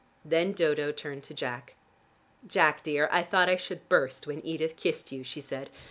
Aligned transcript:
Then 0.25 0.53
Dodo 0.53 0.91
turned 0.91 1.21
to 1.25 1.33
Jack. 1.35 1.75
"Jack, 2.47 2.81
dear, 2.81 3.07
I 3.11 3.21
thought 3.21 3.49
I 3.49 3.55
should 3.55 3.87
burst 3.87 4.25
when 4.25 4.43
Edith 4.43 4.75
kissed 4.75 5.11
you," 5.11 5.23
she 5.23 5.41
said. 5.41 5.69